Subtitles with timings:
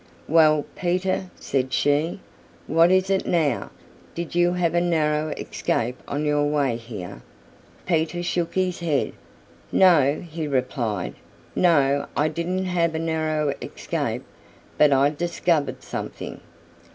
[0.27, 2.21] "Well, Peter," said she.
[2.65, 3.69] "What is it now?
[4.15, 7.21] Did you have a narrow escape on your way here?"
[7.85, 9.13] Peter shook his head.
[9.71, 11.13] "No," he replied.
[11.55, 14.23] "No, I didn't have a narrow escape,
[14.79, 16.39] but I discovered something."